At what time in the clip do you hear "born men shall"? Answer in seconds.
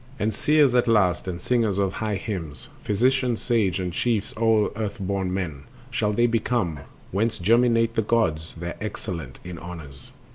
4.99-6.11